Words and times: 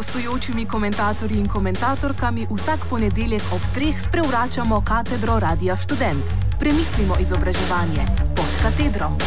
gostujočimi 0.00 0.64
komentatorji 0.64 1.38
in 1.38 1.48
komentatorkami 1.48 2.46
vsak 2.50 2.86
ponedeljek 2.90 3.42
ob 3.52 3.60
treh 3.74 4.00
sprevračamo 4.00 4.80
katedro 4.84 5.38
Radia 5.38 5.76
Student. 5.76 6.24
Premislimo 6.58 7.16
izobraževanje 7.20 8.06
pod 8.36 8.48
katedrom. 8.62 9.18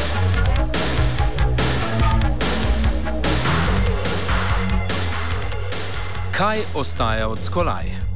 Kaj 6.32 6.60
ostaja 6.76 7.28
od 7.30 7.40
skolaj? 7.40 8.13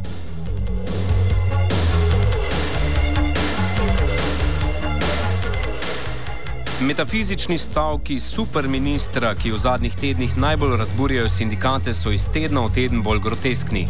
Metafizični 6.82 7.58
stavki 7.58 8.20
superministra, 8.20 9.32
ki 9.36 9.50
v 9.52 9.58
zadnjih 9.58 9.96
tednih 9.98 10.36
najbolj 10.38 10.76
razburjajo 10.78 11.30
sindikate, 11.30 11.94
so 11.94 12.12
iz 12.14 12.28
tedna 12.30 12.62
v 12.68 12.74
teden 12.76 13.02
bolj 13.02 13.24
groteskni. 13.26 13.88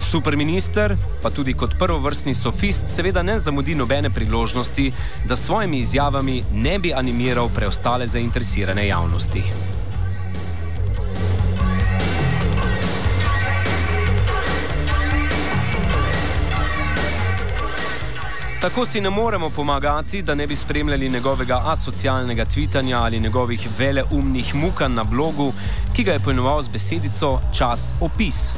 Superminister, 0.00 0.96
pa 1.22 1.30
tudi 1.30 1.52
kot 1.52 1.76
prvovrstni 1.78 2.34
sofist, 2.34 2.88
seveda 2.88 3.22
ne 3.22 3.36
zamudi 3.40 3.74
nobene 3.74 4.10
priložnosti, 4.10 4.92
da 5.28 5.36
s 5.36 5.44
svojimi 5.46 5.84
izjavami 5.84 6.42
ne 6.54 6.78
bi 6.78 6.94
animiral 6.94 7.52
preostale 7.52 8.08
zainteresirane 8.08 8.86
javnosti. 8.88 9.42
Tako 18.64 18.86
si 18.86 19.00
ne 19.00 19.10
moremo 19.10 19.50
pomagati, 19.50 20.22
da 20.22 20.34
ne 20.34 20.46
bi 20.46 20.56
spremljali 20.56 21.10
njegovega 21.10 21.60
asocialnega 21.64 22.44
tvitanja 22.44 22.98
ali 22.98 23.20
njegovih 23.20 23.68
veleumnih 23.78 24.54
mukanj 24.54 24.94
na 24.94 25.04
blogu, 25.04 25.52
ki 25.92 26.04
ga 26.04 26.12
je 26.12 26.20
poimenoval 26.20 26.62
z 26.62 26.68
besedico 26.68 27.40
čas 27.58 27.92
opis. 28.00 28.54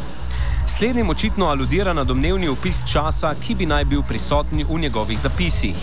Slednjim 0.66 1.10
očitno 1.10 1.46
aludira 1.46 1.92
na 1.92 2.04
domnevni 2.04 2.48
opis 2.48 2.84
časa, 2.92 3.34
ki 3.46 3.54
bi 3.54 3.66
naj 3.66 3.84
bil 3.84 4.02
prisoten 4.02 4.62
v 4.68 4.78
njegovih 4.78 5.18
zapisih. 5.18 5.74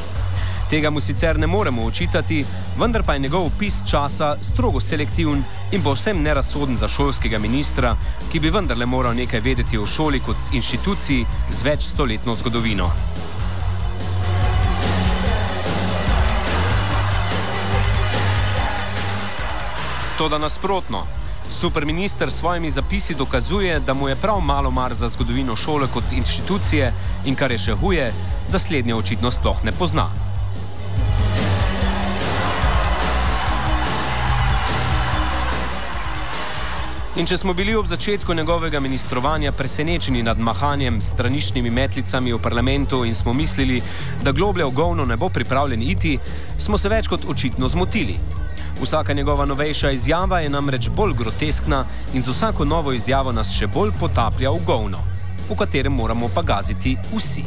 Tega 0.69 0.89
mu 0.89 1.01
sicer 1.01 1.39
ne 1.39 1.47
moremo 1.47 1.83
očitati, 1.85 2.45
vendar 2.79 3.03
pa 3.03 3.13
je 3.13 3.19
njegov 3.19 3.45
opis 3.45 3.81
časa 3.89 4.37
strogo 4.41 4.79
selektiven 4.79 5.43
in 5.71 5.83
povsem 5.83 6.21
nerasoden 6.21 6.77
za 6.77 6.87
šolskega 6.87 7.39
ministra, 7.39 7.97
ki 8.31 8.39
bi 8.39 8.49
vendarle 8.49 8.85
moral 8.85 9.15
nekaj 9.15 9.39
vedeti 9.39 9.77
o 9.77 9.85
šoli 9.85 10.19
kot 10.19 10.53
inštituciji 10.53 11.25
z 11.51 11.63
več 11.63 11.83
stoletno 11.83 12.35
zgodovino. 12.35 12.91
Toda 20.23 20.37
nasprotno. 20.37 21.03
Superminister 21.49 22.31
s 22.31 22.35
svojimi 22.35 22.71
zapisi 22.71 23.15
dokazuje, 23.15 23.79
da 23.79 23.93
mu 23.93 24.07
je 24.09 24.15
prav 24.15 24.39
malo 24.39 24.71
mar 24.71 24.93
za 24.93 25.07
zgodovino 25.07 25.55
šole 25.55 25.87
kot 25.93 26.11
inštitucije 26.11 26.93
in 27.25 27.35
kar 27.35 27.51
je 27.51 27.57
še 27.57 27.73
huje, 27.75 28.05
da 28.51 28.59
slednje 28.59 28.95
očitno 28.95 29.31
sploh 29.31 29.65
ne 29.65 29.71
pozna. 29.71 30.05
In 37.19 37.27
če 37.27 37.37
smo 37.37 37.53
bili 37.53 37.75
ob 37.75 37.87
začetku 37.91 38.33
njegovega 38.33 38.79
ministrovanja 38.79 39.51
presenečeni 39.51 40.23
nad 40.23 40.39
mahanjem 40.39 41.01
s 41.01 41.11
straničnimi 41.11 41.69
metlicami 41.69 42.33
v 42.33 42.39
parlamentu 42.39 43.03
in 43.05 43.15
smo 43.15 43.33
mislili, 43.33 43.81
da 44.23 44.31
globlje 44.31 44.65
v 44.65 44.71
govno 44.71 45.05
ne 45.05 45.17
bo 45.17 45.29
pripravljen 45.29 45.83
iti, 45.83 46.15
smo 46.57 46.77
se 46.77 46.89
več 46.89 47.11
kot 47.11 47.27
očitno 47.27 47.67
zmotili. 47.67 48.42
Vsaka 48.81 49.13
njegova 49.13 49.45
novejša 49.45 49.91
izjava 49.91 50.39
je 50.39 50.49
namreč 50.49 50.89
bolj 50.89 51.13
groteskna 51.13 51.85
in 52.13 52.21
z 52.21 52.29
vsako 52.29 52.65
novo 52.65 52.91
izjavo 52.93 53.31
nas 53.31 53.51
še 53.51 53.67
bolj 53.67 53.91
potaplja 53.99 54.51
v 54.51 54.65
govno, 54.65 54.99
v 55.49 55.57
katerem 55.57 55.93
moramo 55.93 56.29
pa 56.35 56.41
gaziti 56.41 56.97
vsi. 57.15 57.43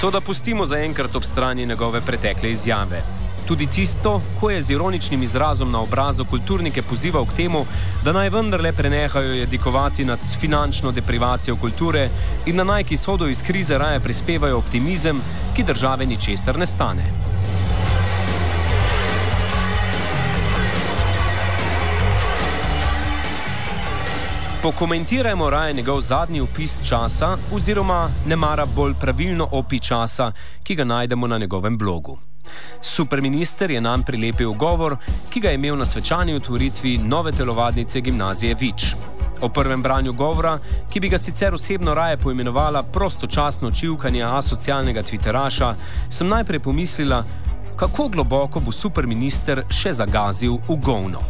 To, 0.00 0.10
da 0.10 0.20
pustimo 0.20 0.66
zaenkrat 0.66 1.16
ob 1.16 1.24
strani 1.24 1.66
njegove 1.66 2.00
pretekle 2.00 2.50
izjave. 2.50 3.23
Tudi 3.48 3.66
tisto, 3.66 4.22
ko 4.40 4.50
je 4.50 4.62
z 4.62 4.70
ironičnim 4.70 5.22
izrazom 5.22 5.70
na 5.70 5.80
obrazu 5.80 6.24
kulturnike 6.24 6.82
pozival 6.82 7.26
k 7.26 7.36
temu, 7.36 7.66
da 8.04 8.12
naj 8.12 8.30
vendarle 8.30 8.72
prenehajo 8.72 9.34
jedikovati 9.34 10.04
nad 10.04 10.18
finančno 10.40 10.92
deprivacijo 10.92 11.56
kulture 11.56 12.08
in 12.46 12.56
da 12.56 12.64
naj 12.64 12.84
ki 12.84 12.96
sodo 12.96 13.28
iz 13.28 13.42
krize 13.42 13.78
raje 13.78 14.00
prispevajo 14.00 14.58
optimizem, 14.58 15.20
ki 15.56 15.62
države 15.62 16.06
ničesar 16.06 16.58
ne 16.58 16.66
stane. 16.66 17.12
Pokomentirajmo 24.62 25.50
raje 25.50 25.72
njegov 25.72 26.00
zadnji 26.00 26.40
opis 26.40 26.80
časa, 26.88 27.36
oziroma 27.52 28.08
ne 28.26 28.36
mara 28.36 28.64
bolj 28.76 28.94
pravilno 29.00 29.48
opi 29.52 29.80
časa, 29.80 30.32
ki 30.62 30.74
ga 30.74 30.84
najdemo 30.84 31.26
na 31.26 31.38
njegovem 31.38 31.78
blogu. 31.78 32.18
Superminister 32.82 33.70
je 33.70 33.80
nam 33.80 34.02
prilepil 34.02 34.52
govor, 34.52 34.96
ki 35.30 35.40
ga 35.40 35.48
je 35.48 35.54
imel 35.54 35.78
na 35.78 35.86
svečani 35.86 36.34
otvoritvi 36.34 36.98
nove 36.98 37.32
telovadnice 37.32 38.00
gimnazije 38.00 38.54
Vič. 38.54 38.94
O 39.40 39.48
prvem 39.48 39.82
branju 39.82 40.12
govora, 40.12 40.58
ki 40.90 41.00
bi 41.00 41.08
ga 41.08 41.18
sicer 41.18 41.54
osebno 41.54 41.94
raje 41.94 42.16
poimenovala 42.16 42.82
prostočasno 42.82 43.70
čivkanje 43.70 44.22
asocialnega 44.22 45.02
Twitteraša, 45.02 45.74
sem 46.10 46.28
najprej 46.28 46.60
pomislila, 46.60 47.24
kako 47.76 48.08
globoko 48.08 48.60
bo 48.60 48.72
superminister 48.72 49.64
še 49.70 49.92
zagazil 49.92 50.58
v 50.68 50.76
govno. 50.76 51.20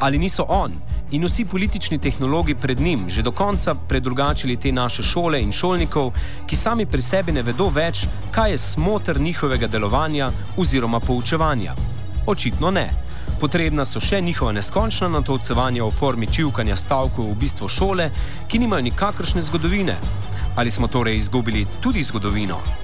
Ali 0.00 0.18
niso 0.18 0.42
on? 0.48 0.72
In 1.10 1.24
vsi 1.24 1.44
politični 1.44 1.98
tehnologi 1.98 2.54
pred 2.54 2.80
njim 2.80 3.08
že 3.08 3.22
do 3.22 3.32
konca 3.32 3.74
predrugačili 3.74 4.56
te 4.56 4.72
naše 4.72 5.02
šole 5.02 5.42
in 5.42 5.52
šolnikov, 5.52 6.12
ki 6.46 6.56
sami 6.56 6.86
pri 6.86 7.02
sebi 7.02 7.32
ne 7.32 7.42
vedo 7.42 7.68
več, 7.68 8.06
kaj 8.30 8.50
je 8.50 8.58
smotr 8.58 9.20
njihovega 9.20 9.66
delovanja 9.66 10.30
oziroma 10.56 11.00
poučevanja. 11.00 11.74
Očitno 12.26 12.70
ne. 12.70 12.90
Potrebna 13.40 13.84
so 13.84 14.00
še 14.00 14.20
njihova 14.20 14.52
neskončna 14.52 15.08
natovcevanja 15.08 15.84
v 15.84 15.90
formi 15.90 16.26
čivkanja 16.26 16.76
stavkov 16.76 17.30
v 17.30 17.36
bistvu 17.40 17.68
šole, 17.68 18.10
ki 18.48 18.58
nimajo 18.58 18.82
nikakršne 18.82 19.42
zgodovine. 19.42 19.98
Ali 20.56 20.70
smo 20.70 20.88
torej 20.88 21.16
izgubili 21.16 21.66
tudi 21.80 22.02
zgodovino? 22.02 22.83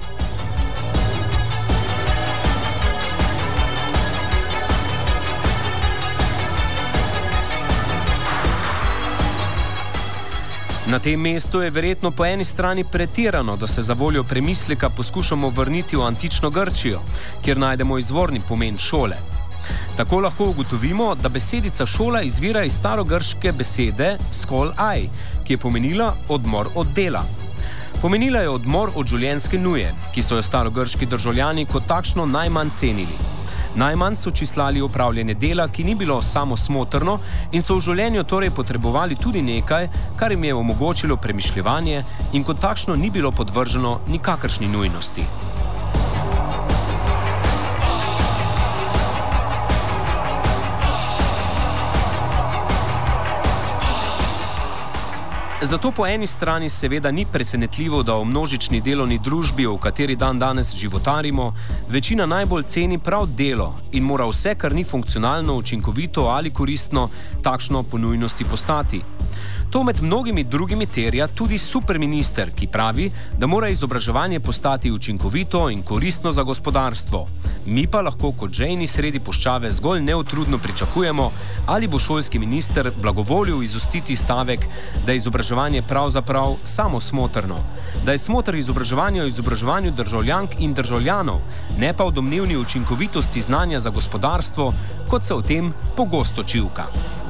Na 10.91 10.99
tem 10.99 11.19
mestu 11.19 11.61
je 11.61 11.69
verjetno 11.71 12.11
po 12.11 12.25
eni 12.25 12.45
strani 12.45 12.83
pretirano, 12.83 13.55
da 13.55 13.67
se 13.67 13.81
za 13.81 13.93
voljo 13.93 14.23
premisleka 14.23 14.89
poskušamo 14.89 15.49
vrniti 15.49 15.95
v 15.95 16.01
antično 16.03 16.49
Grčijo, 16.49 16.99
kjer 17.41 17.57
najdemo 17.57 17.97
izvorni 17.97 18.41
pomen 18.47 18.77
šole. 18.77 19.15
Tako 19.97 20.19
lahko 20.19 20.49
ugotovimo, 20.49 21.15
da 21.15 21.29
besedica 21.29 21.85
šola 21.85 22.21
izvira 22.21 22.63
iz 22.63 22.73
starogrške 22.73 23.51
besede 23.51 24.17
skol 24.31 24.73
aj, 24.77 25.07
ki 25.47 25.53
je 25.53 25.57
pomenila 25.57 26.15
odmor 26.27 26.67
od 26.75 26.87
dela. 26.95 27.23
Pomenila 28.01 28.39
je 28.39 28.49
odmor 28.49 28.91
od 28.95 29.07
življenjske 29.07 29.59
nuje, 29.59 29.93
ki 30.13 30.23
so 30.23 30.35
jo 30.35 30.43
starogrški 30.43 31.05
državljani 31.05 31.65
kot 31.71 31.87
takšno 31.87 32.25
najmanj 32.25 32.69
cenili. 32.69 33.40
Najmanj 33.75 34.15
so 34.15 34.31
čislali 34.31 34.81
upravljanje 34.81 35.33
dela, 35.33 35.67
ki 35.67 35.83
ni 35.83 35.95
bilo 35.95 36.21
samo 36.21 36.57
smotrno 36.57 37.19
in 37.51 37.61
so 37.61 37.77
v 37.77 37.85
življenju 37.87 38.23
torej 38.23 38.51
potrebovali 38.55 39.15
tudi 39.15 39.41
nekaj, 39.41 39.87
kar 40.19 40.31
jim 40.31 40.43
je 40.43 40.55
omogočilo 40.55 41.17
premišljevanje 41.17 42.03
in 42.33 42.43
kot 42.43 42.59
takšno 42.59 42.95
ni 42.95 43.09
bilo 43.09 43.31
podvrženo 43.31 43.99
nikakršni 44.07 44.67
nujnosti. 44.67 45.60
Zato 55.63 55.91
po 55.91 56.07
eni 56.07 56.27
strani 56.27 56.69
seveda 56.69 57.11
ni 57.11 57.25
presenetljivo, 57.31 58.03
da 58.03 58.15
v 58.17 58.25
množični 58.25 58.81
delovni 58.81 59.19
družbi, 59.21 59.67
v 59.67 59.77
kateri 59.77 60.15
dan 60.15 60.39
danes 60.39 60.73
životarimo, 60.75 61.53
večina 61.89 62.25
najbolj 62.25 62.63
ceni 62.63 62.97
prav 62.97 63.27
delo 63.37 63.75
in 63.91 64.03
mora 64.03 64.25
vse, 64.25 64.55
kar 64.55 64.73
ni 64.73 64.83
funkcionalno, 64.83 65.53
učinkovito 65.53 66.21
ali 66.21 66.49
koristno, 66.49 67.09
takšno 67.43 67.83
po 67.83 67.97
nujnosti 67.97 68.45
postati. 68.45 69.01
To 69.71 69.83
med 69.83 70.01
mnogimi 70.01 70.43
drugimi 70.43 70.85
terja 70.85 71.27
tudi 71.27 71.57
superminister, 71.57 72.49
ki 72.51 72.67
pravi, 72.67 73.05
da 73.39 73.47
mora 73.47 73.69
izobraževanje 73.69 74.39
postati 74.39 74.91
učinkovito 74.91 75.69
in 75.69 75.83
koristno 75.83 76.31
za 76.31 76.43
gospodarstvo. 76.43 77.27
Mi 77.65 77.87
pa 77.87 78.01
lahko 78.01 78.31
kot 78.31 78.51
žejni 78.51 78.87
sredi 78.87 79.19
poščave 79.19 79.71
zgolj 79.71 80.01
neutrudno 80.03 80.57
pričakujemo, 80.57 81.29
ali 81.67 81.87
bo 81.87 81.99
šolski 81.99 82.39
minister 82.39 82.91
blagovolil 83.01 83.63
izustiti 83.63 84.15
stavek, 84.15 84.59
da 85.05 85.11
je 85.11 85.17
izobraževanje 85.17 85.81
pravzaprav 85.87 86.57
samo 86.65 87.01
smotrno, 87.01 87.55
da 88.05 88.11
je 88.11 88.17
smotr 88.17 88.55
izobraževanja 88.55 89.23
o 89.23 89.31
izobraževanju 89.31 89.91
državljank 89.91 90.59
in 90.59 90.73
državljanov, 90.73 91.39
ne 91.79 91.93
pa 91.93 92.03
o 92.03 92.11
domnevni 92.11 92.57
učinkovitosti 92.57 93.41
znanja 93.41 93.79
za 93.79 93.89
gospodarstvo, 93.89 94.73
kot 95.09 95.23
se 95.23 95.33
o 95.33 95.41
tem 95.41 95.73
pogosto 95.95 96.43
čivka. 96.43 97.20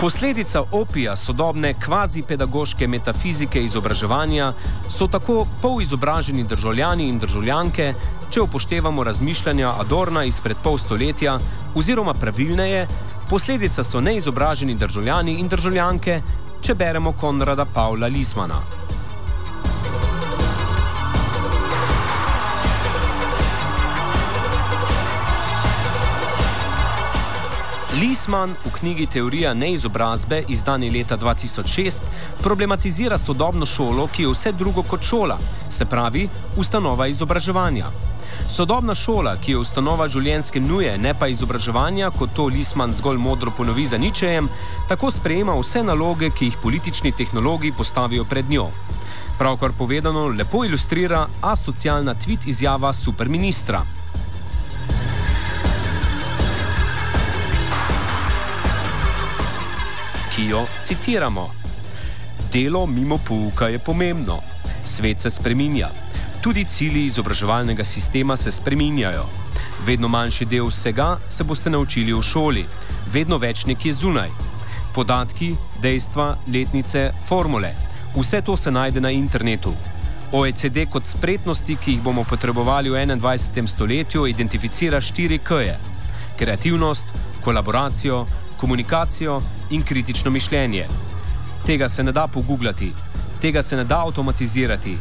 Posledica 0.00 0.62
opija 0.72 1.16
sodobne 1.16 1.74
kvazi-pedagoške 1.84 2.86
metafizike 2.88 3.62
izobraževanja 3.64 4.52
so 4.90 5.06
tako 5.06 5.46
polizobraženi 5.62 6.44
državljani 6.44 7.08
in 7.08 7.18
državljanke, 7.18 7.94
če 8.30 8.40
upoštevamo 8.40 9.04
razmišljanja 9.04 9.72
Adorna 9.80 10.24
izpred 10.24 10.56
pol 10.62 10.78
stoletja, 10.78 11.38
oziroma 11.74 12.14
pravilneje, 12.14 12.86
posledica 13.30 13.84
so 13.84 14.00
neizobraženi 14.00 14.74
državljani 14.74 15.38
in 15.40 15.48
državljanke, 15.48 16.20
če 16.60 16.74
beremo 16.74 17.12
Konrada 17.12 17.64
Pavla 17.64 18.06
Lismana. 18.06 18.85
Lisman 28.00 28.52
v 28.64 28.70
knjigi 28.76 29.06
Teorija 29.06 29.54
neizobrazbe, 29.54 30.42
izdani 30.48 30.90
leta 30.90 31.16
2006, 31.16 32.02
problematizira 32.42 33.18
sodobno 33.18 33.66
šolo, 33.66 34.04
ki 34.06 34.22
je 34.22 34.28
vse 34.28 34.52
drugo 34.52 34.82
kot 34.82 35.02
šola, 35.02 35.38
se 35.70 35.84
pravi, 35.84 36.28
ustanova 36.56 37.06
izobraževanja. 37.06 37.86
Sodobna 38.52 38.94
šola, 38.94 39.36
ki 39.40 39.52
je 39.52 39.58
ustanova 39.58 40.08
življenjske 40.12 40.60
nuje, 40.60 40.92
ne 40.98 41.14
pa 41.14 41.30
izobraževanja, 41.32 42.10
kot 42.18 42.36
to 42.36 42.50
Lisman 42.52 42.92
zgolj 42.92 43.16
modro 43.16 43.50
ponovi 43.56 43.86
za 43.86 43.98
ničejem, 43.98 44.48
tako 44.88 45.10
sprejema 45.10 45.56
vse 45.56 45.82
naloge, 45.82 46.30
ki 46.30 46.50
jih 46.50 46.62
politični 46.62 47.16
tehnologi 47.16 47.72
postavijo 47.72 48.28
pred 48.28 48.50
njo. 48.50 48.68
Pravkar 49.38 49.72
povedano, 49.78 50.28
lepo 50.28 50.64
ilustrira 50.64 51.26
asocialna 51.40 52.14
tweet 52.14 52.44
izjava 52.48 52.92
superministra. 52.92 53.86
Ki 60.36 60.46
jo 60.46 60.66
citiramo. 60.84 61.50
Delo 62.52 62.86
mimo 62.86 63.18
pouka 63.18 63.68
je 63.68 63.78
pomembno. 63.78 64.38
Svet 64.86 65.20
se 65.20 65.30
spreminja. 65.30 65.88
Tudi 66.40 66.64
cilji 66.64 67.06
izobraževalnega 67.06 67.84
sistema 67.84 68.36
se 68.36 68.50
spreminjajo. 68.50 69.24
Vedno 69.86 70.08
manjši 70.08 70.44
del 70.44 70.68
vsega 70.68 71.16
se 71.28 71.44
boste 71.44 71.70
naučili 71.70 72.12
v 72.12 72.22
šoli, 72.22 72.66
vedno 73.12 73.38
več 73.38 73.64
nekje 73.64 73.94
zunaj. 73.94 74.28
Podatki, 74.94 75.54
dejstva, 75.82 76.36
letnice, 76.52 77.10
formule. 77.28 77.72
Vse 78.16 78.42
to 78.42 78.56
se 78.56 78.70
najde 78.70 79.00
na 79.00 79.10
internetu. 79.10 79.72
OECD 80.32 80.84
kot 80.92 81.06
spretnosti, 81.06 81.76
ki 81.76 81.96
jih 81.96 82.02
bomo 82.02 82.24
potrebovali 82.24 82.90
v 82.90 83.06
21. 83.16 83.68
stoletju, 83.68 84.26
identificira 84.26 85.00
štiri 85.00 85.38
K-je: 85.38 85.76
kreativnost, 86.36 87.04
kolaboracijo, 87.44 88.26
komunikacijo 88.56 89.40
in 89.70 89.82
kritično 89.82 90.30
mišljenje. 90.30 90.86
Tega 91.66 91.88
se 91.88 92.02
ne 92.02 92.12
da 92.12 92.26
pogooglati, 92.26 92.92
tega 93.40 93.62
se 93.62 93.76
ne 93.76 93.84
da 93.84 94.00
avtomatizirati, 94.06 94.96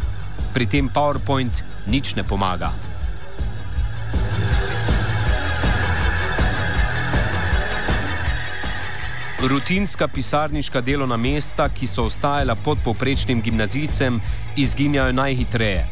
pri 0.54 0.66
tem 0.66 0.90
PowerPoint 0.90 1.64
nič 1.88 2.16
ne 2.16 2.24
pomaga. 2.24 2.72
Rutinska 9.42 10.08
pisarniška 10.08 10.82
delovna 10.82 11.18
mesta, 11.18 11.70
ki 11.70 11.88
so 11.88 12.08
ostajala 12.10 12.56
pod 12.56 12.78
povprečnim 12.84 13.42
gimnazijcem, 13.42 14.22
izginjajo 14.58 15.12
najhitreje. 15.12 15.86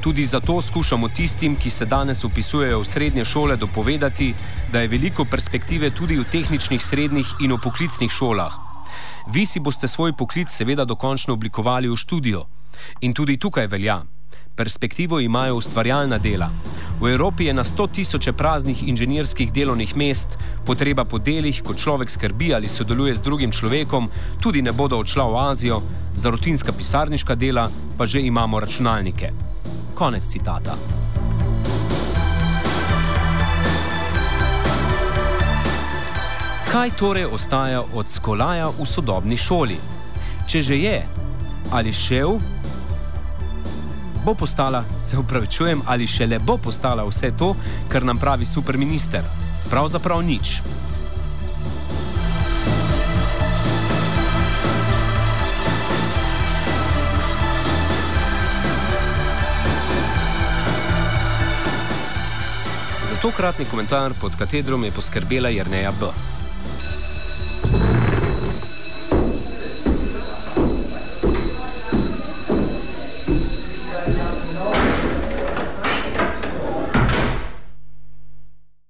Tudi 0.00 0.26
zato 0.26 0.62
skušamo 0.62 1.08
tistim, 1.08 1.56
ki 1.56 1.70
se 1.70 1.84
danes 1.86 2.24
upisujejo 2.24 2.80
v 2.80 2.84
srednje 2.84 3.24
šole, 3.24 3.56
dopovedati, 3.56 4.34
da 4.72 4.80
je 4.80 4.88
veliko 4.88 5.24
perspektive 5.24 5.90
tudi 5.90 6.16
v 6.16 6.24
tehničnih 6.24 6.82
srednjih 6.82 7.34
in 7.40 7.52
v 7.52 7.58
poklicnih 7.60 8.10
šolah. 8.10 8.54
Vi 9.32 9.46
si 9.46 9.60
boste 9.60 9.88
svoj 9.88 10.12
poklic 10.12 10.48
seveda 10.48 10.84
dokončno 10.84 11.34
oblikovali 11.34 11.88
v 11.88 11.96
študijo. 11.96 12.46
In 13.00 13.12
tudi 13.12 13.36
tukaj 13.36 13.66
velja. 13.66 14.02
Perspektivo 14.56 15.20
imajo 15.20 15.56
ustvarjalna 15.56 16.18
dela. 16.18 16.50
V 17.00 17.12
Evropi 17.12 17.44
je 17.44 17.54
na 17.54 17.64
sto 17.64 17.86
tisoče 17.86 18.32
praznih 18.32 18.88
inženirskih 18.88 19.52
delovnih 19.52 19.96
mest, 19.96 20.38
potreba 20.66 21.04
po 21.04 21.18
delih, 21.18 21.62
ko 21.62 21.74
človek 21.74 22.10
skrbi 22.10 22.54
ali 22.54 22.68
sodeluje 22.68 23.14
z 23.14 23.20
drugim 23.20 23.52
človekom, 23.52 24.08
tudi 24.40 24.62
ne 24.62 24.72
bodo 24.72 24.98
odšla 24.98 25.28
v 25.28 25.36
Azijo, 25.50 25.82
za 26.16 26.30
rutinska 26.30 26.72
pisarniška 26.72 27.34
dela 27.34 27.70
pa 27.98 28.06
že 28.06 28.20
imamo 28.20 28.60
računalnike. 28.60 29.49
Konec 30.00 30.24
citata. 30.24 30.72
Kaj 36.72 36.90
torej 36.96 37.28
ostaja 37.28 37.82
od 37.94 38.08
skolaja 38.08 38.70
v 38.72 38.86
sodobni 38.88 39.36
šoli? 39.36 39.76
Če 40.48 40.62
že 40.62 40.78
je 40.80 41.04
ali 41.76 41.92
šel, 41.92 42.40
bo 44.24 44.34
postala, 44.34 44.80
se 44.96 45.18
upravičujem, 45.20 45.82
ali 45.86 46.08
šele 46.08 46.38
bo 46.38 46.56
postala 46.56 47.04
vse 47.04 47.34
to, 47.36 47.52
kar 47.92 48.04
nam 48.04 48.18
pravi 48.18 48.48
superminister. 48.48 49.20
Pravzaprav 49.68 50.24
nič. 50.24 50.62
Tokratni 63.22 63.64
komentar 63.64 64.12
pod 64.20 64.36
katedrom 64.36 64.84
je 64.84 64.90
poskrbela 64.90 65.48
Jrneja 65.48 65.92
B. 66.00 66.06